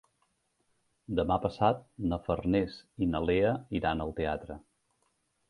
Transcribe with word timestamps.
Demà 1.19 1.37
passat 1.43 1.83
na 2.13 2.19
Farners 2.23 2.79
i 3.07 3.09
na 3.13 3.23
Lea 3.27 3.53
iran 3.83 4.03
al 4.09 4.17
teatre. 4.23 4.59